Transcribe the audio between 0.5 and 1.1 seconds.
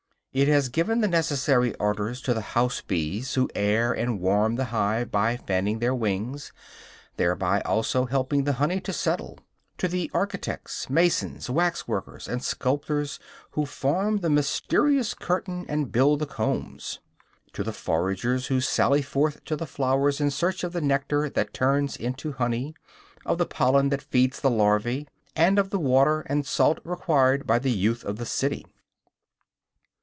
given the